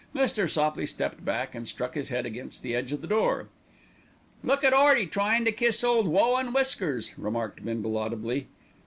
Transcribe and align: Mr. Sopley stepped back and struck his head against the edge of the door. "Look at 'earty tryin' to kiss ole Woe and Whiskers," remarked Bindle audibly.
Mr. 0.15 0.49
Sopley 0.49 0.87
stepped 0.87 1.23
back 1.23 1.53
and 1.53 1.67
struck 1.67 1.93
his 1.93 2.09
head 2.09 2.25
against 2.25 2.63
the 2.63 2.73
edge 2.73 2.91
of 2.91 3.01
the 3.01 3.07
door. 3.07 3.49
"Look 4.43 4.63
at 4.63 4.73
'earty 4.73 5.05
tryin' 5.05 5.45
to 5.45 5.51
kiss 5.51 5.83
ole 5.83 6.05
Woe 6.05 6.37
and 6.37 6.55
Whiskers," 6.55 7.11
remarked 7.19 7.63
Bindle 7.63 7.95
audibly. 7.95 8.47